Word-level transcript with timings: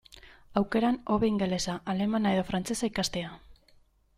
Aukeran, 0.61 0.95
hobe 1.15 1.29
ingelesa, 1.33 1.75
alemana 1.93 2.33
edo 2.39 2.47
frantsesa 2.49 2.89
ikastea. 2.93 3.35